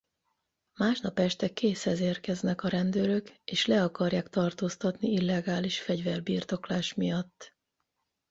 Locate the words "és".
3.43-3.65